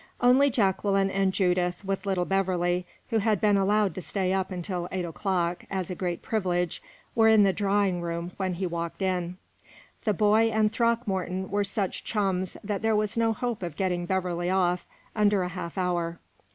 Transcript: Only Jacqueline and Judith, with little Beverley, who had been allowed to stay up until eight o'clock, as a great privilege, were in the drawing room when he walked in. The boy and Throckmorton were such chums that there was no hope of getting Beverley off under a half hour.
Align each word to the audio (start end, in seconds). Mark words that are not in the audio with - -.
Only 0.19 0.49
Jacqueline 0.49 1.11
and 1.11 1.31
Judith, 1.31 1.85
with 1.85 2.07
little 2.07 2.25
Beverley, 2.25 2.87
who 3.11 3.19
had 3.19 3.39
been 3.39 3.55
allowed 3.55 3.93
to 3.93 4.01
stay 4.01 4.33
up 4.33 4.49
until 4.49 4.87
eight 4.91 5.05
o'clock, 5.05 5.63
as 5.69 5.91
a 5.91 5.95
great 5.95 6.23
privilege, 6.23 6.81
were 7.13 7.27
in 7.27 7.43
the 7.43 7.53
drawing 7.53 8.01
room 8.01 8.31
when 8.37 8.55
he 8.55 8.65
walked 8.65 9.03
in. 9.03 9.37
The 10.05 10.15
boy 10.15 10.49
and 10.49 10.71
Throckmorton 10.71 11.51
were 11.51 11.63
such 11.63 12.03
chums 12.03 12.57
that 12.63 12.81
there 12.81 12.95
was 12.95 13.15
no 13.15 13.31
hope 13.31 13.61
of 13.61 13.75
getting 13.77 14.07
Beverley 14.07 14.49
off 14.49 14.87
under 15.15 15.43
a 15.43 15.49
half 15.49 15.77
hour. 15.77 16.17